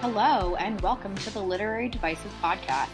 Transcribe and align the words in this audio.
Hello, 0.00 0.56
and 0.56 0.80
welcome 0.80 1.14
to 1.14 1.30
the 1.30 1.42
Literary 1.42 1.90
Devices 1.90 2.32
Podcast. 2.42 2.88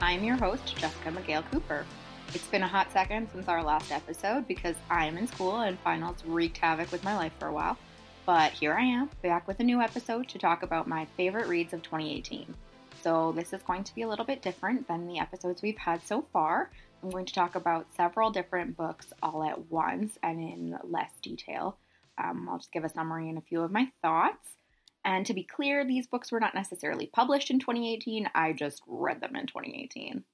I'm 0.00 0.24
your 0.24 0.36
host, 0.36 0.74
Jessica 0.74 1.10
McGale 1.10 1.44
Cooper. 1.50 1.84
It's 2.32 2.46
been 2.46 2.62
a 2.62 2.66
hot 2.66 2.90
second 2.94 3.28
since 3.30 3.46
our 3.46 3.62
last 3.62 3.92
episode 3.92 4.48
because 4.48 4.74
I'm 4.88 5.18
in 5.18 5.26
school 5.26 5.60
and 5.60 5.78
finals 5.80 6.24
wreaked 6.24 6.56
havoc 6.56 6.90
with 6.90 7.04
my 7.04 7.14
life 7.14 7.34
for 7.38 7.48
a 7.48 7.52
while. 7.52 7.76
But 8.24 8.52
here 8.52 8.72
I 8.72 8.84
am, 8.84 9.10
back 9.22 9.46
with 9.46 9.60
a 9.60 9.64
new 9.64 9.82
episode 9.82 10.30
to 10.30 10.38
talk 10.38 10.62
about 10.62 10.88
my 10.88 11.06
favorite 11.18 11.46
reads 11.46 11.74
of 11.74 11.82
2018. 11.82 12.54
So, 13.02 13.32
this 13.32 13.52
is 13.52 13.60
going 13.60 13.84
to 13.84 13.94
be 13.94 14.00
a 14.00 14.08
little 14.08 14.24
bit 14.24 14.40
different 14.40 14.88
than 14.88 15.06
the 15.06 15.18
episodes 15.18 15.60
we've 15.60 15.76
had 15.76 16.06
so 16.06 16.24
far. 16.32 16.70
I'm 17.02 17.10
going 17.10 17.26
to 17.26 17.34
talk 17.34 17.54
about 17.54 17.94
several 17.94 18.30
different 18.30 18.78
books 18.78 19.12
all 19.22 19.44
at 19.44 19.70
once 19.70 20.16
and 20.22 20.40
in 20.40 20.78
less 20.84 21.10
detail. 21.20 21.76
Um, 22.16 22.48
I'll 22.50 22.56
just 22.56 22.72
give 22.72 22.84
a 22.84 22.88
summary 22.88 23.28
and 23.28 23.36
a 23.36 23.42
few 23.42 23.60
of 23.60 23.70
my 23.70 23.88
thoughts. 24.00 24.56
And 25.06 25.24
to 25.26 25.34
be 25.34 25.44
clear, 25.44 25.84
these 25.84 26.08
books 26.08 26.32
were 26.32 26.40
not 26.40 26.54
necessarily 26.54 27.06
published 27.06 27.52
in 27.52 27.60
2018, 27.60 28.28
I 28.34 28.52
just 28.52 28.82
read 28.88 29.20
them 29.20 29.36
in 29.36 29.46
2018. 29.46 30.24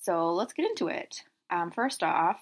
So 0.00 0.34
let's 0.34 0.52
get 0.52 0.66
into 0.66 0.88
it. 0.88 1.22
Um, 1.50 1.70
first 1.70 2.02
off, 2.02 2.38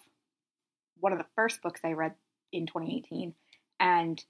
one 0.98 1.12
of 1.12 1.18
the 1.18 1.28
first 1.36 1.62
books 1.62 1.82
I 1.84 1.92
read 1.92 2.14
in 2.52 2.66
2018, 2.66 3.34
and 3.78 4.22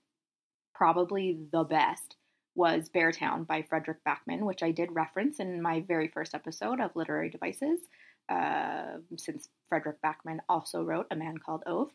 probably 0.74 1.38
the 1.51 1.65
best, 1.65 2.16
was 2.55 2.91
Beartown 2.91 3.46
by 3.46 3.62
Fredrik 3.62 3.99
Backman, 4.07 4.40
which 4.40 4.62
I 4.62 4.71
did 4.71 4.93
reference 4.93 5.40
in 5.40 5.62
my 5.62 5.80
very 5.80 6.09
first 6.09 6.34
episode 6.34 6.79
of 6.79 6.95
Literary 6.95 7.30
Devices, 7.30 7.80
uh, 8.29 8.99
since 9.16 9.49
Fredrik 9.71 10.02
Backman 10.04 10.40
also 10.49 10.82
wrote 10.82 11.07
A 11.10 11.16
Man 11.16 11.38
Called 11.38 11.62
Ove. 11.66 11.90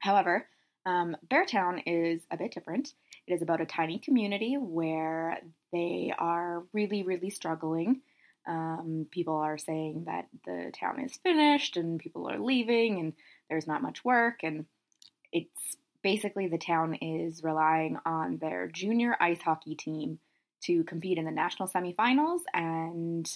However, 0.00 0.46
um, 0.84 1.16
Beartown 1.28 1.82
is 1.86 2.22
a 2.30 2.36
bit 2.36 2.52
different. 2.52 2.92
It 3.26 3.34
is 3.34 3.42
about 3.42 3.60
a 3.60 3.66
tiny 3.66 3.98
community 3.98 4.56
where 4.58 5.38
they 5.72 6.12
are 6.16 6.64
really, 6.72 7.02
really 7.02 7.30
struggling. 7.30 8.02
Um, 8.46 9.06
people 9.10 9.36
are 9.36 9.56
saying 9.56 10.04
that 10.06 10.28
the 10.44 10.70
town 10.78 11.00
is 11.00 11.16
finished 11.22 11.76
and 11.76 11.98
people 11.98 12.28
are 12.30 12.38
leaving 12.38 13.00
and 13.00 13.12
there's 13.48 13.66
not 13.66 13.82
much 13.82 14.04
work. 14.04 14.40
And 14.42 14.66
it's 15.32 15.76
basically 16.02 16.48
the 16.48 16.58
town 16.58 16.94
is 16.94 17.42
relying 17.42 17.98
on 18.04 18.36
their 18.36 18.68
junior 18.68 19.16
ice 19.18 19.40
hockey 19.40 19.74
team 19.74 20.18
to 20.64 20.84
compete 20.84 21.18
in 21.18 21.24
the 21.24 21.30
national 21.30 21.68
semifinals 21.68 22.40
and 22.52 23.26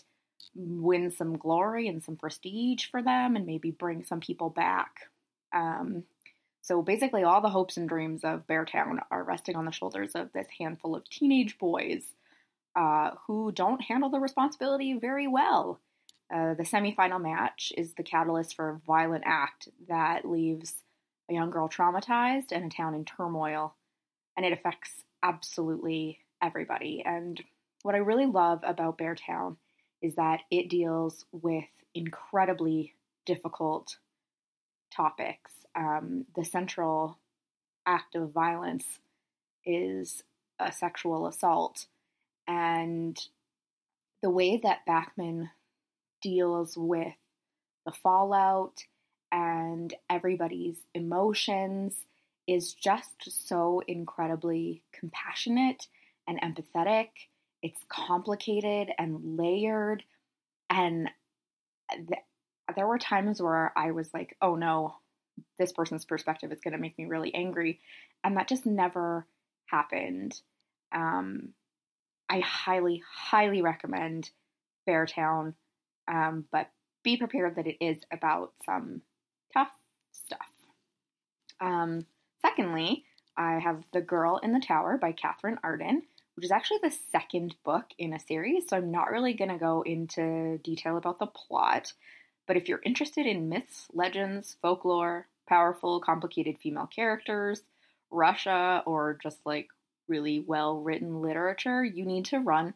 win 0.54 1.10
some 1.10 1.36
glory 1.36 1.88
and 1.88 2.02
some 2.02 2.16
prestige 2.16 2.86
for 2.90 3.02
them 3.02 3.36
and 3.36 3.46
maybe 3.46 3.70
bring 3.70 4.04
some 4.04 4.20
people 4.20 4.50
back. 4.50 5.10
Um, 5.52 6.04
so 6.68 6.82
basically, 6.82 7.24
all 7.24 7.40
the 7.40 7.48
hopes 7.48 7.78
and 7.78 7.88
dreams 7.88 8.24
of 8.24 8.46
Beartown 8.46 8.98
are 9.10 9.24
resting 9.24 9.56
on 9.56 9.64
the 9.64 9.72
shoulders 9.72 10.14
of 10.14 10.30
this 10.34 10.48
handful 10.58 10.94
of 10.94 11.08
teenage 11.08 11.56
boys 11.56 12.02
uh, 12.76 13.12
who 13.26 13.50
don't 13.52 13.80
handle 13.80 14.10
the 14.10 14.20
responsibility 14.20 14.92
very 14.92 15.26
well. 15.26 15.80
Uh, 16.30 16.52
the 16.52 16.64
semifinal 16.64 17.22
match 17.22 17.72
is 17.78 17.94
the 17.94 18.02
catalyst 18.02 18.54
for 18.54 18.68
a 18.68 18.80
violent 18.86 19.24
act 19.26 19.70
that 19.88 20.28
leaves 20.28 20.74
a 21.30 21.32
young 21.32 21.48
girl 21.48 21.70
traumatized 21.70 22.52
and 22.52 22.66
a 22.66 22.76
town 22.76 22.94
in 22.94 23.06
turmoil, 23.06 23.74
and 24.36 24.44
it 24.44 24.52
affects 24.52 24.90
absolutely 25.22 26.18
everybody. 26.42 27.02
And 27.02 27.42
what 27.82 27.94
I 27.94 27.98
really 27.98 28.26
love 28.26 28.60
about 28.62 28.98
Beartown 28.98 29.56
is 30.02 30.16
that 30.16 30.40
it 30.50 30.68
deals 30.68 31.24
with 31.32 31.64
incredibly 31.94 32.92
difficult 33.24 33.96
topics 34.90 35.52
um, 35.78 36.24
the 36.34 36.44
central 36.44 37.18
act 37.86 38.14
of 38.14 38.32
violence 38.32 38.84
is 39.64 40.22
a 40.58 40.72
sexual 40.72 41.26
assault. 41.26 41.86
And 42.46 43.18
the 44.22 44.30
way 44.30 44.58
that 44.62 44.86
Backman 44.88 45.50
deals 46.20 46.76
with 46.76 47.14
the 47.86 47.92
fallout 47.92 48.84
and 49.30 49.94
everybody's 50.10 50.78
emotions 50.94 51.94
is 52.46 52.72
just 52.72 53.46
so 53.46 53.82
incredibly 53.86 54.82
compassionate 54.92 55.86
and 56.26 56.40
empathetic. 56.40 57.08
It's 57.62 57.80
complicated 57.88 58.90
and 58.98 59.38
layered. 59.38 60.02
And 60.70 61.10
there 62.74 62.86
were 62.86 62.98
times 62.98 63.40
where 63.40 63.72
I 63.76 63.92
was 63.92 64.12
like, 64.12 64.36
oh 64.42 64.54
no, 64.54 64.96
this 65.58 65.72
person's 65.72 66.04
perspective 66.04 66.52
is 66.52 66.60
going 66.60 66.72
to 66.72 66.80
make 66.80 66.98
me 66.98 67.06
really 67.06 67.34
angry. 67.34 67.80
And 68.24 68.36
that 68.36 68.48
just 68.48 68.66
never 68.66 69.26
happened. 69.66 70.40
Um, 70.92 71.50
I 72.28 72.40
highly, 72.40 73.02
highly 73.10 73.62
recommend 73.62 74.30
Beartown, 74.86 75.54
um, 76.06 76.46
but 76.50 76.70
be 77.02 77.16
prepared 77.16 77.56
that 77.56 77.66
it 77.66 77.76
is 77.80 77.98
about 78.12 78.52
some 78.66 79.02
tough 79.52 79.70
stuff. 80.12 80.48
Um, 81.60 82.06
secondly, 82.42 83.04
I 83.36 83.58
have 83.58 83.84
The 83.92 84.00
Girl 84.00 84.38
in 84.42 84.52
the 84.52 84.60
Tower 84.60 84.98
by 84.98 85.12
Katherine 85.12 85.58
Arden, 85.62 86.02
which 86.34 86.44
is 86.44 86.50
actually 86.50 86.80
the 86.82 86.96
second 87.10 87.54
book 87.64 87.86
in 87.98 88.12
a 88.12 88.20
series, 88.20 88.68
so 88.68 88.76
I'm 88.76 88.90
not 88.90 89.10
really 89.10 89.32
going 89.32 89.50
to 89.50 89.58
go 89.58 89.82
into 89.82 90.58
detail 90.58 90.96
about 90.96 91.18
the 91.18 91.26
plot. 91.26 91.92
But 92.48 92.56
if 92.56 92.66
you're 92.66 92.80
interested 92.82 93.26
in 93.26 93.50
myths, 93.50 93.86
legends, 93.92 94.56
folklore, 94.62 95.28
powerful, 95.46 96.00
complicated 96.00 96.56
female 96.58 96.86
characters, 96.86 97.60
Russia, 98.10 98.82
or 98.86 99.18
just 99.22 99.36
like 99.44 99.68
really 100.08 100.40
well 100.40 100.80
written 100.80 101.20
literature, 101.20 101.84
you 101.84 102.06
need 102.06 102.24
to 102.24 102.38
run, 102.38 102.72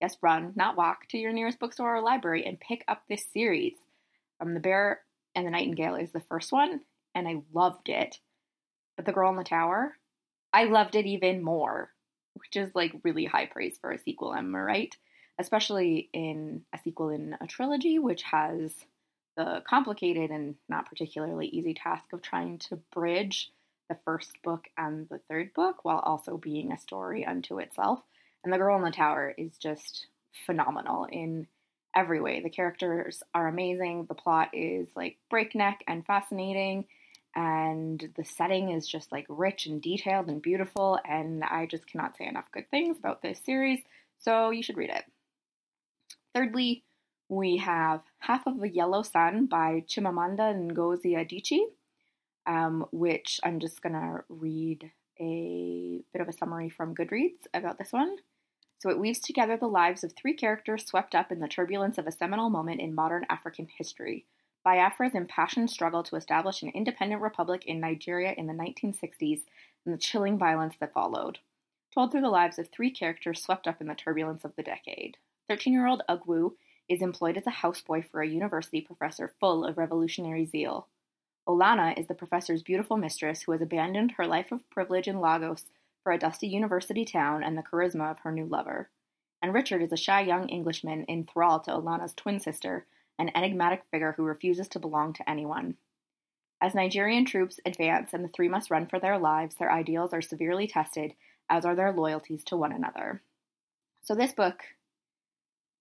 yes, 0.00 0.16
run, 0.22 0.54
not 0.56 0.76
walk, 0.76 1.06
to 1.08 1.18
your 1.18 1.34
nearest 1.34 1.58
bookstore 1.58 1.96
or 1.96 2.00
library 2.00 2.46
and 2.46 2.58
pick 2.58 2.82
up 2.88 3.02
this 3.08 3.26
series. 3.30 3.74
Um, 4.40 4.54
the 4.54 4.60
Bear 4.60 5.02
and 5.34 5.46
the 5.46 5.50
Nightingale 5.50 5.96
is 5.96 6.10
the 6.12 6.20
first 6.20 6.50
one, 6.50 6.80
and 7.14 7.28
I 7.28 7.42
loved 7.52 7.90
it. 7.90 8.18
But 8.96 9.04
The 9.04 9.12
Girl 9.12 9.30
in 9.30 9.36
the 9.36 9.44
Tower, 9.44 9.98
I 10.54 10.64
loved 10.64 10.94
it 10.94 11.04
even 11.04 11.42
more, 11.42 11.90
which 12.34 12.56
is 12.56 12.74
like 12.74 12.94
really 13.04 13.26
high 13.26 13.46
praise 13.46 13.76
for 13.78 13.92
a 13.92 13.98
sequel, 13.98 14.34
am 14.34 14.54
I 14.56 14.60
right? 14.60 14.96
Especially 15.38 16.08
in 16.14 16.62
a 16.72 16.78
sequel 16.82 17.10
in 17.10 17.36
a 17.38 17.46
trilogy, 17.46 17.98
which 17.98 18.22
has 18.22 18.72
the 19.40 19.62
complicated 19.66 20.30
and 20.30 20.54
not 20.68 20.86
particularly 20.86 21.46
easy 21.46 21.72
task 21.72 22.12
of 22.12 22.20
trying 22.20 22.58
to 22.58 22.76
bridge 22.92 23.50
the 23.88 23.96
first 24.04 24.30
book 24.42 24.66
and 24.76 25.08
the 25.08 25.20
third 25.28 25.54
book 25.54 25.82
while 25.82 26.00
also 26.00 26.36
being 26.36 26.72
a 26.72 26.78
story 26.78 27.24
unto 27.24 27.58
itself. 27.58 28.00
And 28.44 28.52
The 28.52 28.58
Girl 28.58 28.76
in 28.76 28.84
the 28.84 28.90
Tower 28.90 29.34
is 29.38 29.56
just 29.56 30.08
phenomenal 30.46 31.06
in 31.10 31.46
every 31.96 32.20
way. 32.20 32.40
The 32.40 32.50
characters 32.50 33.22
are 33.34 33.48
amazing, 33.48 34.06
the 34.08 34.14
plot 34.14 34.50
is 34.52 34.88
like 34.94 35.16
breakneck 35.30 35.82
and 35.88 36.04
fascinating, 36.04 36.84
and 37.34 38.12
the 38.16 38.24
setting 38.24 38.70
is 38.70 38.86
just 38.86 39.10
like 39.10 39.26
rich 39.28 39.64
and 39.64 39.80
detailed 39.80 40.28
and 40.28 40.42
beautiful. 40.42 40.98
And 41.08 41.44
I 41.44 41.64
just 41.64 41.86
cannot 41.86 42.16
say 42.18 42.26
enough 42.26 42.52
good 42.52 42.70
things 42.70 42.98
about 42.98 43.22
this 43.22 43.40
series, 43.44 43.80
so 44.18 44.50
you 44.50 44.62
should 44.62 44.76
read 44.76 44.90
it. 44.90 45.04
Thirdly, 46.34 46.84
we 47.30 47.58
have 47.58 48.02
Half 48.18 48.46
of 48.48 48.60
a 48.60 48.68
Yellow 48.68 49.02
Sun 49.02 49.46
by 49.46 49.84
Chimamanda 49.88 50.52
Ngozi 50.52 51.12
Adichie, 51.14 51.62
um, 52.44 52.84
which 52.90 53.38
I'm 53.44 53.60
just 53.60 53.80
going 53.82 53.92
to 53.92 54.24
read 54.28 54.90
a 55.20 56.02
bit 56.12 56.20
of 56.20 56.28
a 56.28 56.32
summary 56.32 56.68
from 56.68 56.94
Goodreads 56.94 57.46
about 57.54 57.78
this 57.78 57.92
one. 57.92 58.16
So 58.80 58.90
it 58.90 58.98
weaves 58.98 59.20
together 59.20 59.56
the 59.56 59.68
lives 59.68 60.02
of 60.02 60.12
three 60.12 60.34
characters 60.34 60.84
swept 60.84 61.14
up 61.14 61.30
in 61.30 61.38
the 61.38 61.46
turbulence 61.46 61.98
of 61.98 62.08
a 62.08 62.12
seminal 62.12 62.50
moment 62.50 62.80
in 62.80 62.94
modern 62.94 63.24
African 63.30 63.68
history. 63.78 64.26
Biafra's 64.64 65.14
impassioned 65.14 65.70
struggle 65.70 66.02
to 66.02 66.16
establish 66.16 66.62
an 66.62 66.72
independent 66.74 67.22
republic 67.22 67.64
in 67.64 67.78
Nigeria 67.78 68.34
in 68.36 68.48
the 68.48 68.54
1960s 68.54 69.42
and 69.84 69.94
the 69.94 69.98
chilling 69.98 70.36
violence 70.36 70.74
that 70.80 70.92
followed. 70.92 71.38
Told 71.94 72.10
through 72.10 72.22
the 72.22 72.28
lives 72.28 72.58
of 72.58 72.70
three 72.70 72.90
characters 72.90 73.40
swept 73.40 73.68
up 73.68 73.80
in 73.80 73.86
the 73.86 73.94
turbulence 73.94 74.44
of 74.44 74.56
the 74.56 74.62
decade. 74.64 75.16
13 75.48 75.72
year 75.72 75.86
old 75.86 76.02
Ugwu 76.08 76.52
is 76.90 77.00
employed 77.00 77.38
as 77.38 77.46
a 77.46 77.50
houseboy 77.50 78.04
for 78.10 78.20
a 78.20 78.28
university 78.28 78.80
professor 78.80 79.32
full 79.38 79.64
of 79.64 79.78
revolutionary 79.78 80.44
zeal. 80.44 80.88
Olana 81.48 81.98
is 81.98 82.08
the 82.08 82.14
professor's 82.14 82.62
beautiful 82.62 82.96
mistress 82.96 83.42
who 83.42 83.52
has 83.52 83.62
abandoned 83.62 84.12
her 84.12 84.26
life 84.26 84.50
of 84.52 84.68
privilege 84.70 85.06
in 85.06 85.20
Lagos 85.20 85.64
for 86.02 86.12
a 86.12 86.18
dusty 86.18 86.48
university 86.48 87.04
town 87.04 87.44
and 87.44 87.56
the 87.56 87.62
charisma 87.62 88.10
of 88.10 88.18
her 88.18 88.32
new 88.32 88.44
lover. 88.44 88.90
And 89.40 89.54
Richard 89.54 89.82
is 89.82 89.92
a 89.92 89.96
shy 89.96 90.20
young 90.22 90.48
Englishman 90.48 91.04
in 91.04 91.24
thrall 91.24 91.60
to 91.60 91.70
Olana's 91.70 92.12
twin 92.12 92.40
sister, 92.40 92.86
an 93.18 93.30
enigmatic 93.34 93.84
figure 93.90 94.12
who 94.16 94.24
refuses 94.24 94.68
to 94.68 94.78
belong 94.78 95.12
to 95.14 95.30
anyone. 95.30 95.76
As 96.60 96.74
Nigerian 96.74 97.24
troops 97.24 97.60
advance 97.64 98.12
and 98.12 98.24
the 98.24 98.28
three 98.28 98.48
must 98.48 98.70
run 98.70 98.86
for 98.86 98.98
their 98.98 99.16
lives, 99.16 99.54
their 99.54 99.72
ideals 99.72 100.12
are 100.12 100.20
severely 100.20 100.66
tested, 100.66 101.14
as 101.48 101.64
are 101.64 101.74
their 101.74 101.92
loyalties 101.92 102.44
to 102.44 102.56
one 102.56 102.72
another. 102.72 103.22
So, 104.02 104.14
this 104.14 104.32
book 104.32 104.62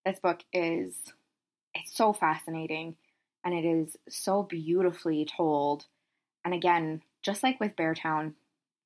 this 0.05 0.19
book 0.19 0.43
is 0.53 0.95
it's 1.75 1.95
so 1.95 2.13
fascinating 2.13 2.95
and 3.43 3.53
it 3.53 3.65
is 3.65 3.95
so 4.09 4.43
beautifully 4.43 5.25
told. 5.25 5.85
And 6.43 6.53
again, 6.53 7.01
just 7.21 7.43
like 7.43 7.59
with 7.59 7.75
Beartown, 7.75 8.33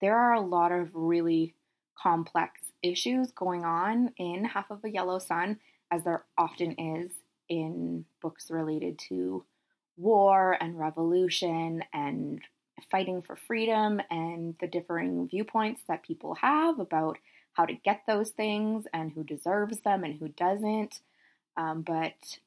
there 0.02 0.18
are 0.18 0.34
a 0.34 0.42
lot 0.42 0.72
of 0.72 0.92
really 0.94 1.56
complex 1.98 2.62
issues 2.82 3.32
going 3.32 3.64
on 3.64 4.12
in 4.18 4.46
Half 4.46 4.70
of 4.72 4.84
a 4.84 4.90
Yellow 4.90 5.20
Sun, 5.20 5.60
as 5.92 6.04
there 6.04 6.26
often 6.38 6.74
is 6.74 7.12
in 7.50 8.06
books 8.22 8.50
related 8.50 9.00
to 9.10 9.46
war 9.98 10.58
and 10.60 10.78
revolution 10.78 11.84
and 11.94 12.42
fighting 12.90 13.22
for 13.22 13.36
freedom 13.36 14.02
and 14.10 14.56
the 14.60 14.68
differing 14.68 15.28
viewpoints 15.28 15.82
that 15.88 16.04
people 16.04 16.36
have 16.36 16.80
about 16.80 17.18
how 17.54 17.66
to 17.66 17.74
get 17.74 18.02
those 18.08 18.32
things 18.32 18.86
and 18.94 19.12
who 19.12 19.24
deserves 19.24 19.80
them 19.82 20.04
and 20.04 20.20
who 20.20 20.28
doesn't. 20.30 21.00
Um, 21.56 21.82
but 21.82 22.40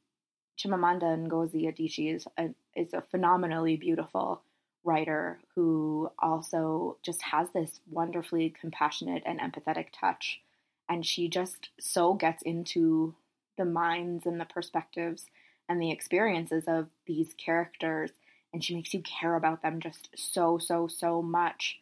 Chimamanda 0.58 1.28
Ngozi 1.28 1.64
Adichie 1.64 2.14
is 2.14 2.26
a, 2.36 2.50
is 2.74 2.92
a 2.92 3.02
phenomenally 3.02 3.76
beautiful 3.76 4.42
writer 4.84 5.38
who 5.54 6.10
also 6.18 6.96
just 7.02 7.20
has 7.22 7.48
this 7.52 7.80
wonderfully 7.90 8.54
compassionate 8.58 9.22
and 9.26 9.40
empathetic 9.40 9.86
touch. 9.92 10.40
And 10.88 11.04
she 11.04 11.28
just 11.28 11.70
so 11.80 12.14
gets 12.14 12.42
into 12.42 13.14
the 13.58 13.64
minds 13.64 14.26
and 14.26 14.40
the 14.40 14.44
perspectives 14.44 15.26
and 15.68 15.82
the 15.82 15.90
experiences 15.90 16.64
of 16.68 16.86
these 17.06 17.34
characters. 17.34 18.10
And 18.52 18.62
she 18.62 18.74
makes 18.74 18.94
you 18.94 19.02
care 19.02 19.34
about 19.34 19.62
them 19.62 19.80
just 19.80 20.08
so, 20.16 20.58
so, 20.58 20.86
so 20.86 21.20
much. 21.20 21.80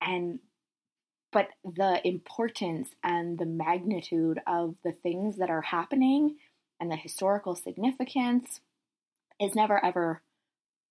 And 0.00 0.40
but 1.34 1.48
the 1.64 2.00
importance 2.06 2.90
and 3.02 3.38
the 3.38 3.44
magnitude 3.44 4.38
of 4.46 4.76
the 4.84 4.92
things 4.92 5.36
that 5.38 5.50
are 5.50 5.62
happening 5.62 6.36
and 6.80 6.90
the 6.90 6.96
historical 6.96 7.56
significance 7.56 8.60
is 9.40 9.56
never 9.56 9.84
ever 9.84 10.22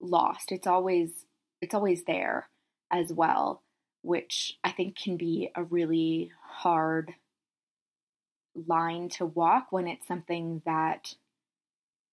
lost. 0.02 0.52
It's 0.52 0.68
always 0.68 1.26
it's 1.62 1.74
always 1.74 2.04
there 2.04 2.50
as 2.92 3.14
well, 3.14 3.64
which 4.02 4.58
I 4.66 4.72
think 4.72 4.98
can 4.98 5.16
be 5.16 5.50
a 5.56 5.64
really 5.64 6.34
hard 6.46 7.14
line 8.68 9.08
to 9.10 9.26
walk 9.26 9.68
when 9.72 9.88
it's 9.88 10.06
something 10.06 10.62
that 10.66 11.16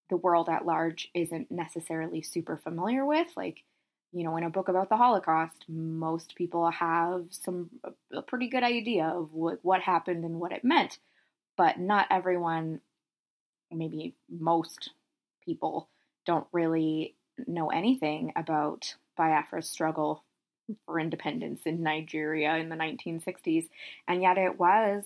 the 0.08 0.16
world 0.16 0.48
at 0.48 0.64
large 0.64 1.10
isn't 1.14 1.50
necessarily 1.50 2.22
super 2.22 2.56
familiar 2.56 3.04
with. 3.04 3.28
Like, 3.36 3.64
you 4.12 4.24
know, 4.24 4.36
in 4.36 4.44
a 4.44 4.50
book 4.50 4.68
about 4.68 4.88
the 4.88 4.96
Holocaust, 4.96 5.64
most 5.68 6.34
people 6.34 6.70
have 6.70 7.26
some 7.30 7.70
a 8.12 8.22
pretty 8.22 8.48
good 8.48 8.62
idea 8.62 9.04
of 9.04 9.32
what, 9.32 9.58
what 9.62 9.80
happened 9.80 10.24
and 10.24 10.40
what 10.40 10.52
it 10.52 10.64
meant, 10.64 10.98
but 11.56 11.78
not 11.78 12.06
everyone, 12.10 12.80
maybe 13.70 14.14
most 14.28 14.90
people, 15.44 15.88
don't 16.26 16.46
really 16.52 17.14
know 17.46 17.68
anything 17.68 18.32
about 18.36 18.94
Biafra's 19.16 19.68
struggle 19.68 20.24
for 20.86 21.00
independence 21.00 21.62
in 21.64 21.82
Nigeria 21.82 22.56
in 22.56 22.68
the 22.68 22.76
1960s, 22.76 23.68
and 24.06 24.22
yet 24.22 24.38
it 24.38 24.58
was 24.58 25.04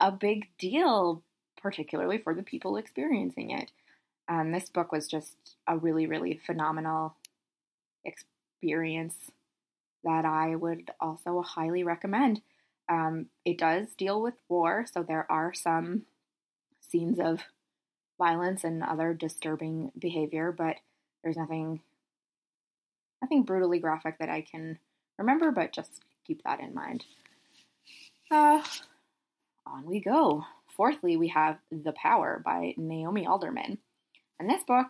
a 0.00 0.10
big 0.10 0.48
deal, 0.58 1.22
particularly 1.56 2.18
for 2.18 2.34
the 2.34 2.42
people 2.42 2.76
experiencing 2.76 3.50
it. 3.50 3.70
And 4.28 4.54
this 4.54 4.68
book 4.68 4.92
was 4.92 5.06
just 5.06 5.36
a 5.66 5.76
really, 5.76 6.06
really 6.06 6.40
phenomenal 6.44 7.16
experience 8.04 9.14
that 10.04 10.24
I 10.24 10.56
would 10.56 10.90
also 11.00 11.42
highly 11.42 11.84
recommend. 11.84 12.40
Um, 12.88 13.26
it 13.44 13.58
does 13.58 13.88
deal 13.96 14.20
with 14.20 14.34
war, 14.48 14.84
so 14.92 15.02
there 15.02 15.30
are 15.30 15.54
some 15.54 16.02
scenes 16.80 17.18
of 17.18 17.40
violence 18.18 18.64
and 18.64 18.82
other 18.82 19.14
disturbing 19.14 19.92
behavior, 19.98 20.52
but 20.52 20.76
there's 21.22 21.36
nothing 21.36 21.80
nothing 23.20 23.44
brutally 23.44 23.78
graphic 23.78 24.18
that 24.18 24.28
I 24.28 24.42
can 24.42 24.78
remember, 25.16 25.52
but 25.52 25.72
just 25.72 26.02
keep 26.26 26.42
that 26.42 26.60
in 26.60 26.74
mind. 26.74 27.04
Uh, 28.30 28.62
on 29.66 29.86
we 29.86 30.00
go. 30.00 30.44
Fourthly, 30.76 31.16
we 31.16 31.28
have 31.28 31.58
The 31.70 31.92
Power 31.92 32.42
by 32.44 32.74
Naomi 32.76 33.26
Alderman. 33.26 33.78
And 34.40 34.50
this 34.50 34.64
book, 34.64 34.88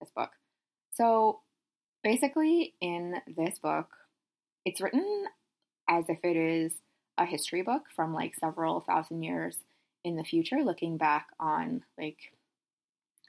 this 0.00 0.10
book. 0.16 0.30
So 0.92 1.40
basically, 2.04 2.74
in 2.80 3.16
this 3.26 3.58
book, 3.58 3.88
it's 4.64 4.80
written 4.80 5.24
as 5.88 6.04
if 6.08 6.18
it 6.22 6.36
is 6.36 6.72
a 7.18 7.24
history 7.24 7.62
book 7.62 7.84
from 7.96 8.14
like 8.14 8.34
several 8.36 8.80
thousand 8.80 9.22
years 9.22 9.56
in 10.04 10.16
the 10.16 10.24
future, 10.24 10.62
looking 10.62 10.96
back 10.96 11.28
on 11.40 11.82
like 11.98 12.18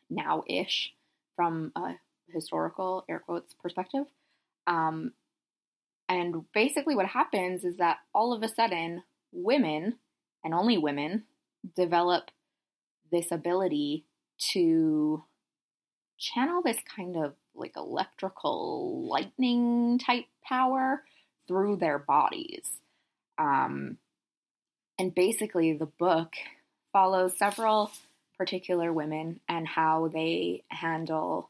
now 0.10 0.44
ish 0.48 0.94
from 1.36 1.72
a 1.76 1.94
historical 2.30 3.06
air 3.10 3.20
quotes 3.20 3.54
perspective. 3.54 4.06
Um, 4.68 5.14
and 6.08 6.46
basically, 6.54 6.96
what 6.96 7.08
happens 7.08 7.64
is 7.64 7.78
that 7.78 7.98
all 8.14 8.34
of 8.34 8.44
a 8.44 8.54
sudden, 8.54 9.04
women 9.32 9.96
and 10.44 10.54
only 10.54 10.78
women 10.78 11.24
develop 11.76 12.30
this 13.12 13.32
ability 13.32 14.06
to 14.52 15.24
channel 16.18 16.62
this 16.62 16.78
kind 16.96 17.18
of 17.18 17.34
like 17.56 17.74
electrical 17.76 19.08
lightning 19.08 20.00
type 20.00 20.26
power 20.44 21.04
through 21.48 21.78
their 21.78 22.00
bodies. 22.00 22.70
Um, 23.38 23.98
and 24.98 25.14
basically, 25.14 25.74
the 25.74 25.86
book 25.86 26.34
follows 26.94 27.38
several 27.38 27.92
particular 28.38 28.92
women 28.92 29.40
and 29.48 29.68
how 29.68 30.10
they 30.14 30.64
handle 30.70 31.50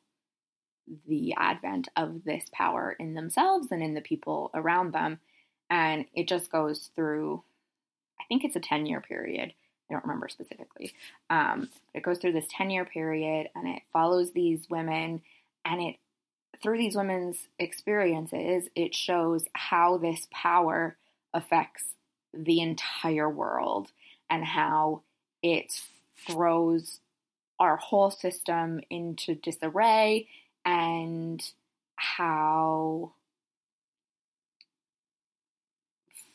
the 1.08 1.34
advent 1.38 1.88
of 1.96 2.24
this 2.24 2.46
power 2.52 2.96
in 3.00 3.14
themselves 3.14 3.68
and 3.72 3.82
in 3.82 3.94
the 3.94 4.02
people 4.02 4.52
around 4.54 4.94
them. 4.94 5.20
And 5.70 6.06
it 6.14 6.28
just 6.28 6.52
goes 6.52 6.90
through, 6.96 7.44
I 8.20 8.24
think 8.28 8.44
it's 8.44 8.56
a 8.56 8.60
10 8.60 8.86
year 8.86 9.02
period. 9.02 9.54
I 9.90 9.94
don't 9.94 10.04
remember 10.04 10.30
specifically. 10.30 10.94
Um, 11.30 11.70
it 11.94 12.04
goes 12.04 12.18
through 12.18 12.34
this 12.34 12.48
10 12.50 12.70
year 12.70 12.86
period 12.86 13.50
and 13.56 13.68
it 13.68 13.84
follows 13.92 14.32
these 14.32 14.70
women 14.70 15.22
and 15.66 15.82
it, 15.82 15.96
through 16.62 16.78
these 16.78 16.96
women's 16.96 17.38
experiences, 17.60 18.70
it 18.76 18.96
shows 18.96 19.46
how 19.54 19.98
this 19.98 20.28
power 20.32 20.98
affects 21.34 21.84
the 22.34 22.62
entire 22.62 23.30
world 23.30 23.92
and 24.30 24.46
how 24.46 25.02
it 25.44 25.74
throws 26.28 27.00
our 27.60 27.78
whole 27.78 28.12
system 28.12 28.82
into 28.90 29.36
disarray 29.36 30.28
and 30.66 31.42
how 31.96 33.14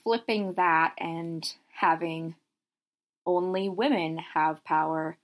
flipping 0.02 0.54
that 0.54 0.94
and 0.98 1.54
having 1.72 2.34
only 3.26 3.68
women 3.68 4.18
have 4.18 4.64
power 4.64 5.16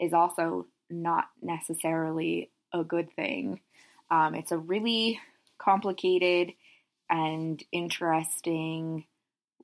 is 0.00 0.12
also 0.12 0.66
not 0.90 1.26
necessarily 1.42 2.50
a 2.72 2.84
good 2.84 3.10
thing. 3.14 3.60
Um, 4.10 4.34
it's 4.34 4.52
a 4.52 4.58
really 4.58 5.20
complicated 5.58 6.52
and 7.08 7.62
interesting 7.72 9.04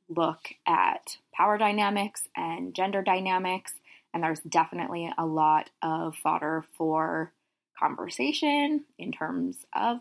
look 0.09 0.49
at 0.67 1.19
power 1.35 1.59
dynamics 1.59 2.29
and 2.37 2.75
gender 2.75 3.03
dynamics, 3.03 3.75
and 4.12 4.23
there's 4.23 4.41
definitely 4.41 5.11
a 5.19 5.27
lot 5.27 5.71
of 5.83 6.17
fodder 6.17 6.65
for 6.77 7.33
conversation 7.79 8.85
in 8.99 9.12
terms 9.12 9.57
of 9.75 9.99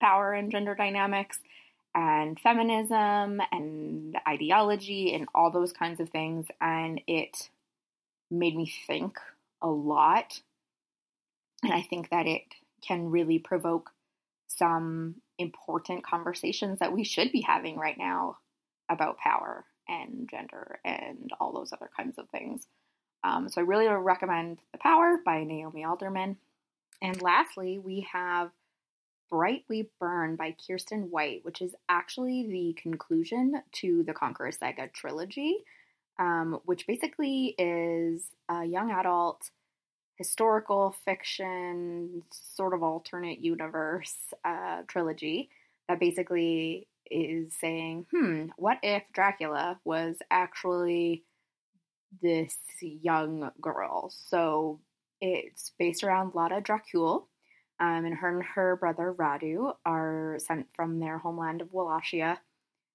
power 0.00 0.32
and 0.32 0.50
gender 0.50 0.74
dynamics 0.74 1.38
and 1.94 2.38
feminism 2.38 3.40
and 3.50 4.16
ideology 4.28 5.14
and 5.14 5.26
all 5.34 5.50
those 5.50 5.72
kinds 5.72 5.98
of 6.00 6.10
things. 6.10 6.46
And 6.60 7.00
it 7.06 7.48
made 8.30 8.54
me 8.54 8.72
think 8.86 9.18
a 9.62 9.68
lot. 9.68 10.40
And 11.62 11.72
I 11.72 11.82
think 11.82 12.10
that 12.10 12.26
it 12.26 12.42
can 12.86 13.10
really 13.10 13.38
provoke 13.38 13.90
some 14.46 15.16
important 15.38 16.04
conversations 16.04 16.78
that 16.78 16.92
we 16.92 17.04
should 17.04 17.32
be 17.32 17.40
having 17.40 17.76
right 17.76 17.98
now 17.98 18.38
about 18.88 19.18
power 19.18 19.64
and 19.88 20.28
gender 20.30 20.78
and 20.84 21.30
all 21.40 21.52
those 21.52 21.72
other 21.72 21.90
kinds 21.96 22.18
of 22.18 22.28
things. 22.30 22.66
Um, 23.24 23.48
so 23.48 23.60
I 23.60 23.64
really 23.64 23.88
recommend 23.88 24.58
The 24.72 24.78
Power 24.78 25.18
by 25.24 25.42
Naomi 25.42 25.84
Alderman. 25.84 26.36
And 27.02 27.20
lastly, 27.20 27.78
we 27.78 28.06
have 28.12 28.50
Bright 29.28 29.64
We 29.68 29.90
Burn 29.98 30.36
by 30.36 30.54
Kiersten 30.54 31.10
White, 31.10 31.44
which 31.44 31.60
is 31.60 31.74
actually 31.88 32.46
the 32.48 32.80
conclusion 32.80 33.62
to 33.72 34.04
the 34.04 34.14
Conqueror 34.14 34.52
Saga 34.52 34.88
trilogy, 34.88 35.64
um, 36.18 36.60
which 36.64 36.86
basically 36.86 37.54
is 37.58 38.30
a 38.48 38.64
young 38.64 38.92
adult 38.92 39.50
historical 40.16 40.94
fiction, 41.04 42.22
sort 42.30 42.74
of 42.74 42.82
alternate 42.82 43.38
universe 43.38 44.16
uh, 44.44 44.82
trilogy 44.88 45.50
that 45.88 46.00
basically 46.00 46.88
is 47.10 47.52
saying, 47.54 48.06
hmm, 48.10 48.46
what 48.56 48.78
if 48.82 49.04
Dracula 49.12 49.78
was 49.84 50.16
actually 50.30 51.24
this 52.22 52.56
young 52.80 53.50
girl? 53.60 54.10
So 54.10 54.80
it's 55.20 55.72
based 55.78 56.02
around 56.02 56.34
Lada 56.34 56.60
Dracul, 56.60 57.26
um, 57.78 58.04
and 58.04 58.14
her 58.14 58.36
and 58.36 58.42
her 58.42 58.76
brother 58.76 59.14
Radu 59.16 59.74
are 59.84 60.38
sent 60.38 60.66
from 60.74 60.98
their 60.98 61.18
homeland 61.18 61.60
of 61.60 61.72
Wallachia 61.72 62.40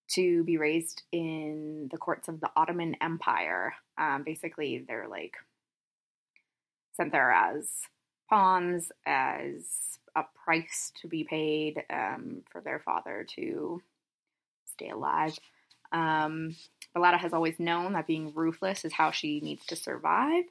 to 0.09 0.43
be 0.43 0.57
raised 0.57 1.03
in 1.11 1.87
the 1.91 1.97
courts 1.97 2.27
of 2.27 2.41
the 2.41 2.49
Ottoman 2.55 2.97
Empire. 2.99 3.73
Um, 3.97 4.23
basically, 4.23 4.83
they're 4.87 5.07
like 5.07 5.35
sent 7.01 7.11
there 7.11 7.31
as 7.31 7.67
pawns, 8.29 8.91
as 9.07 9.97
a 10.15 10.23
price 10.45 10.91
to 11.01 11.07
be 11.07 11.23
paid 11.23 11.83
um, 11.89 12.43
for 12.51 12.61
their 12.61 12.79
father 12.79 13.25
to 13.35 13.81
stay 14.65 14.89
alive. 14.89 15.37
Um, 15.91 16.55
has 16.95 17.33
always 17.33 17.59
known 17.59 17.93
that 17.93 18.05
being 18.05 18.33
ruthless 18.35 18.85
is 18.85 18.93
how 18.93 19.09
she 19.11 19.39
needs 19.39 19.65
to 19.67 19.75
survive. 19.75 20.43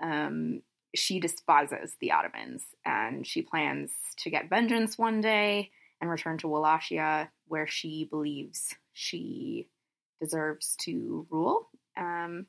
Um, 0.00 0.62
she 0.94 1.18
despises 1.18 1.96
the 2.00 2.12
Ottomans 2.12 2.62
and 2.84 3.26
she 3.26 3.42
plans 3.42 3.90
to 4.18 4.30
get 4.30 4.50
vengeance 4.50 4.96
one 4.96 5.20
day 5.20 5.70
and 6.00 6.10
return 6.10 6.38
to 6.38 6.48
Wallachia, 6.48 7.30
where 7.48 7.66
she 7.66 8.06
believes 8.08 8.74
she 8.92 9.68
deserves 10.20 10.76
to 10.82 11.26
rule. 11.30 11.68
Um, 11.96 12.46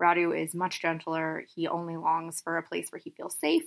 Radu 0.00 0.38
is 0.38 0.54
much 0.54 0.82
gentler. 0.82 1.44
He 1.54 1.68
only 1.68 1.96
longs 1.96 2.40
for 2.40 2.56
a 2.56 2.62
place 2.62 2.90
where 2.90 3.00
he 3.02 3.10
feels 3.10 3.36
safe. 3.38 3.64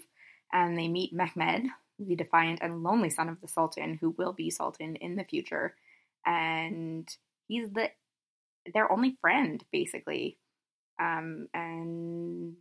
And 0.52 0.78
they 0.78 0.88
meet 0.88 1.14
Mehmed, 1.14 1.70
the 2.00 2.16
defiant 2.16 2.60
and 2.62 2.84
lonely 2.84 3.10
son 3.10 3.30
of 3.30 3.42
the 3.42 3.48
Sultan, 3.48 3.98
who 4.00 4.16
will 4.18 4.34
be 4.34 4.50
Sultan 4.50 4.96
in 4.96 5.16
the 5.16 5.24
future. 5.24 5.76
And 6.26 7.08
he's 7.48 7.70
the 7.70 7.90
their 8.74 8.92
only 8.92 9.18
friend, 9.22 9.64
basically. 9.72 10.38
Um, 11.00 11.48
and 11.54 12.56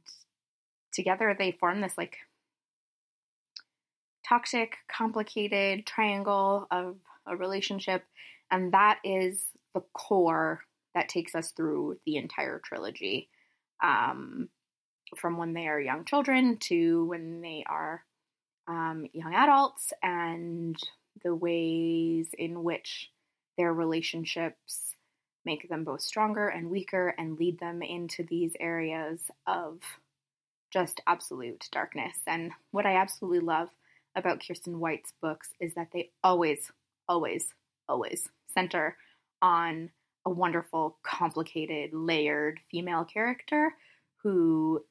together 0.93 1.35
they 1.39 1.53
form 1.53 1.81
this 1.81 1.99
like 1.99 2.17
toxic, 4.27 4.77
complicated 4.89 5.87
triangle 5.87 6.67
of 6.71 6.97
a 7.27 7.37
relationship. 7.37 8.05
And 8.51 8.73
that 8.73 8.99
is 9.05 9.45
the 9.75 9.83
core 9.93 10.65
that 10.95 11.09
takes 11.09 11.35
us 11.35 11.51
through 11.51 11.99
the 12.07 12.17
entire 12.17 12.59
trilogy. 12.59 13.29
Um, 13.82 14.49
from 15.16 15.38
when 15.38 15.54
they 15.54 15.68
are 15.68 15.80
young 15.80 16.04
children 16.04 16.58
to 16.58 17.06
when 17.06 17.40
they 17.40 17.64
are 17.66 18.04
um, 18.66 19.06
young 19.12 19.35
adults, 19.35 19.92
and 20.02 20.76
the 21.25 21.35
ways 21.35 22.28
in 22.37 22.62
which 22.62 23.11
their 23.56 23.73
relationships 23.73 24.94
make 25.44 25.68
them 25.68 25.85
both 25.85 26.02
stronger 26.02 26.49
and 26.49 26.68
weaker 26.68 27.14
and 27.16 27.38
lead 27.38 27.58
them 27.58 27.82
into 27.82 28.23
these 28.23 28.52
areas 28.61 29.20
of 29.47 29.80
just 30.70 31.00
absolute 31.06 31.66
darkness. 31.73 32.18
And 32.26 32.52
what 32.70 32.85
I 32.85 32.97
absolutely 32.97 33.40
love 33.40 33.70
about 34.14 34.40
Kiersten 34.40 34.76
White's 34.76 35.12
books 35.23 35.50
is 35.58 35.75
that 35.75 35.88
they 35.92 36.11
always, 36.23 36.70
always, 37.08 37.54
always 37.88 38.28
center 38.52 38.97
on 39.40 39.90
a 40.28 40.30
wonderful, 40.30 40.99
complicated, 41.02 41.94
layered 41.94 42.61
female 42.70 43.02
character 43.02 43.75
who 44.23 44.85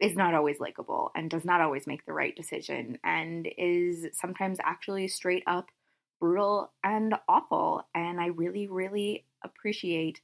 is 0.00 0.16
not 0.16 0.34
always 0.34 0.58
likable 0.58 1.12
and 1.14 1.30
does 1.30 1.44
not 1.44 1.60
always 1.60 1.86
make 1.86 2.04
the 2.04 2.12
right 2.12 2.34
decision 2.34 2.98
and 3.04 3.48
is 3.56 4.06
sometimes 4.12 4.58
actually 4.64 5.06
straight 5.06 5.44
up 5.46 5.68
brutal 6.18 6.72
and 6.82 7.14
awful. 7.28 7.86
And 7.94 8.20
I 8.20 8.26
really, 8.26 8.66
really 8.66 9.24
appreciate 9.44 10.20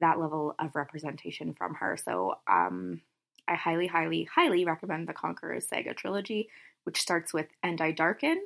that 0.00 0.18
level 0.18 0.56
of 0.58 0.74
representation 0.74 1.54
from 1.54 1.74
her. 1.74 1.96
So 1.96 2.38
um, 2.50 3.02
I 3.46 3.54
highly, 3.54 3.86
highly, 3.86 4.24
highly 4.24 4.64
recommend 4.64 5.08
the 5.08 5.12
Conqueror's 5.12 5.68
Saga 5.68 5.94
trilogy, 5.94 6.48
which 6.82 7.00
starts 7.00 7.32
with 7.32 7.46
And 7.62 7.80
I 7.80 7.92
Darken, 7.92 8.42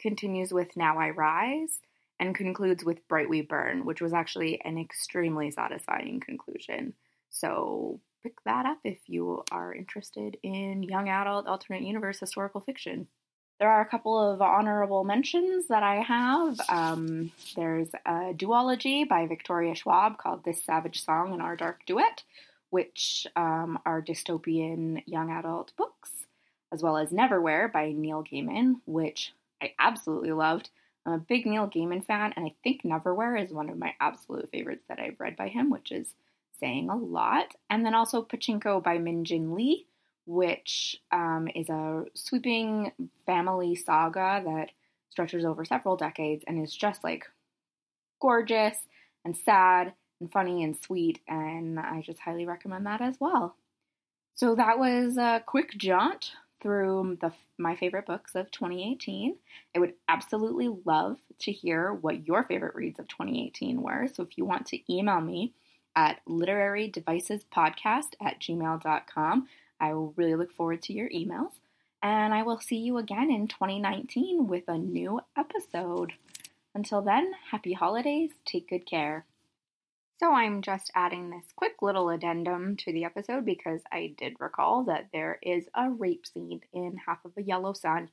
continues 0.00 0.52
with 0.52 0.76
Now 0.76 0.98
I 0.98 1.10
Rise, 1.10 1.78
and 2.18 2.34
concludes 2.34 2.84
with 2.84 3.06
Bright 3.08 3.28
We 3.28 3.42
Burn, 3.42 3.84
which 3.84 4.00
was 4.00 4.12
actually 4.12 4.60
an 4.64 4.78
extremely 4.78 5.50
satisfying 5.50 6.20
conclusion. 6.20 6.94
So 7.30 8.00
pick 8.22 8.42
that 8.44 8.66
up 8.66 8.78
if 8.84 8.98
you 9.06 9.44
are 9.52 9.74
interested 9.74 10.36
in 10.42 10.82
young 10.82 11.08
adult 11.08 11.46
alternate 11.46 11.82
universe 11.82 12.18
historical 12.18 12.60
fiction. 12.60 13.06
There 13.58 13.70
are 13.70 13.80
a 13.80 13.86
couple 13.86 14.18
of 14.18 14.42
honorable 14.42 15.04
mentions 15.04 15.68
that 15.68 15.82
I 15.82 16.02
have. 16.02 16.60
Um, 16.68 17.32
there's 17.54 17.88
a 18.04 18.34
duology 18.34 19.08
by 19.08 19.26
Victoria 19.26 19.74
Schwab 19.74 20.18
called 20.18 20.44
This 20.44 20.62
Savage 20.62 21.02
Song 21.02 21.32
and 21.32 21.40
Our 21.40 21.56
Dark 21.56 21.86
Duet, 21.86 22.22
which 22.68 23.26
um, 23.34 23.78
are 23.86 24.02
dystopian 24.02 25.02
young 25.06 25.30
adult 25.30 25.72
books, 25.78 26.10
as 26.70 26.82
well 26.82 26.98
as 26.98 27.10
Neverwhere 27.10 27.72
by 27.72 27.92
Neil 27.92 28.22
Gaiman, 28.22 28.80
which 28.84 29.32
I 29.62 29.72
absolutely 29.78 30.32
loved. 30.32 30.68
I'm 31.06 31.12
a 31.12 31.18
big 31.18 31.46
Neil 31.46 31.68
Gaiman 31.68 32.04
fan, 32.04 32.32
and 32.36 32.44
I 32.44 32.54
think 32.64 32.82
Neverwhere 32.82 33.42
is 33.42 33.52
one 33.52 33.70
of 33.70 33.78
my 33.78 33.94
absolute 34.00 34.50
favorites 34.50 34.82
that 34.88 34.98
I've 34.98 35.20
read 35.20 35.36
by 35.36 35.48
him, 35.48 35.70
which 35.70 35.92
is 35.92 36.14
saying 36.58 36.90
a 36.90 36.96
lot. 36.96 37.54
And 37.70 37.86
then 37.86 37.94
also 37.94 38.22
Pachinko 38.22 38.82
by 38.82 38.98
Min 38.98 39.24
Jin 39.24 39.54
Lee, 39.54 39.86
which 40.26 41.00
um, 41.12 41.48
is 41.54 41.68
a 41.68 42.04
sweeping 42.14 42.92
family 43.24 43.76
saga 43.76 44.42
that 44.44 44.70
stretches 45.10 45.44
over 45.44 45.64
several 45.64 45.96
decades 45.96 46.44
and 46.46 46.62
is 46.62 46.74
just 46.74 47.04
like 47.04 47.24
gorgeous 48.20 48.76
and 49.24 49.36
sad 49.36 49.92
and 50.20 50.30
funny 50.32 50.64
and 50.64 50.76
sweet. 50.76 51.20
And 51.28 51.78
I 51.78 52.02
just 52.02 52.18
highly 52.20 52.46
recommend 52.46 52.86
that 52.86 53.00
as 53.00 53.16
well. 53.20 53.54
So 54.34 54.56
that 54.56 54.78
was 54.78 55.16
a 55.16 55.42
quick 55.46 55.78
jaunt 55.78 56.32
through 56.66 57.16
the 57.20 57.32
my 57.58 57.76
favorite 57.76 58.06
books 58.06 58.34
of 58.34 58.50
2018. 58.50 59.36
I 59.76 59.78
would 59.78 59.94
absolutely 60.08 60.68
love 60.84 61.18
to 61.38 61.52
hear 61.52 61.92
what 61.92 62.26
your 62.26 62.42
favorite 62.42 62.74
reads 62.74 62.98
of 62.98 63.06
2018 63.06 63.80
were. 63.80 64.08
So 64.12 64.24
if 64.24 64.36
you 64.36 64.44
want 64.44 64.66
to 64.66 64.92
email 64.92 65.20
me 65.20 65.52
at 65.94 66.18
literarydevicespodcast 66.28 68.14
at 68.20 68.40
gmail.com, 68.40 69.48
I 69.78 69.94
will 69.94 70.12
really 70.16 70.34
look 70.34 70.52
forward 70.52 70.82
to 70.82 70.92
your 70.92 71.08
emails. 71.10 71.52
And 72.02 72.34
I 72.34 72.42
will 72.42 72.58
see 72.58 72.78
you 72.78 72.98
again 72.98 73.30
in 73.30 73.46
2019 73.46 74.48
with 74.48 74.64
a 74.66 74.76
new 74.76 75.20
episode. 75.38 76.14
Until 76.74 77.00
then, 77.00 77.30
happy 77.52 77.74
holidays, 77.74 78.30
take 78.44 78.68
good 78.70 78.86
care. 78.86 79.24
So, 80.18 80.32
I'm 80.32 80.62
just 80.62 80.90
adding 80.94 81.28
this 81.28 81.52
quick 81.54 81.82
little 81.82 82.08
addendum 82.08 82.76
to 82.78 82.92
the 82.92 83.04
episode 83.04 83.44
because 83.44 83.82
I 83.92 84.14
did 84.16 84.36
recall 84.40 84.84
that 84.84 85.08
there 85.12 85.38
is 85.42 85.64
a 85.74 85.90
rape 85.90 86.26
scene 86.26 86.62
in 86.72 86.96
Half 87.06 87.24
of 87.26 87.32
a 87.36 87.42
Yellow 87.42 87.74
Sun. 87.74 88.08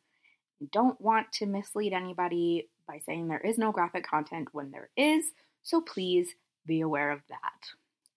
Don't 0.71 0.99
want 0.99 1.31
to 1.33 1.45
mislead 1.45 1.93
anybody 1.93 2.69
by 2.87 2.99
saying 3.05 3.27
there 3.27 3.39
is 3.39 3.57
no 3.57 3.71
graphic 3.71 4.05
content 4.05 4.49
when 4.51 4.71
there 4.71 4.89
is, 4.97 5.27
so 5.61 5.79
please 5.79 6.35
be 6.65 6.81
aware 6.81 7.11
of 7.11 7.21
that. 7.29 7.69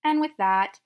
And 0.02 0.21
with 0.21 0.33
that, 0.38 0.81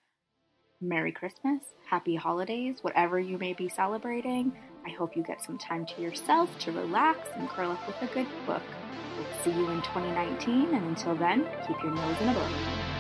Merry 0.81 1.13
Christmas, 1.13 1.61
Happy 1.87 2.17
Holidays, 2.17 2.79
whatever 2.83 3.19
you 3.19 3.39
may 3.39 3.53
be 3.55 3.69
celebrating. 3.69 4.53
I 4.87 4.91
hope 4.91 5.17
you 5.17 5.23
get 5.23 5.43
some 5.43 5.59
time 5.59 5.87
to 5.87 6.03
yourself 6.03 6.59
to 6.61 6.73
relax 6.73 7.29
and 7.35 7.49
curl 7.49 7.73
up 7.73 7.87
with 7.87 8.11
a 8.11 8.13
good 8.15 8.27
book. 8.47 8.63
See 9.43 9.51
you 9.51 9.71
in 9.71 9.83
2019, 9.83 10.75
and 10.75 10.87
until 10.87 11.15
then, 11.15 11.47
keep 11.67 11.83
your 11.83 11.93
nose 11.93 12.21
in 12.21 12.29
a 12.29 12.35
book. 12.35 13.00